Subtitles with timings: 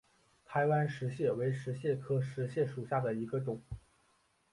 [0.45, 3.61] 台湾石蟹为石蟹科石蟹属下的一个种。